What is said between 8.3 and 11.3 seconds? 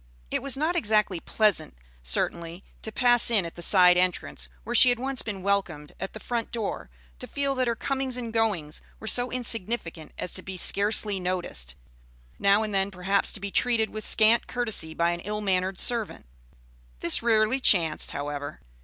goings were so insignificant as to be scarcely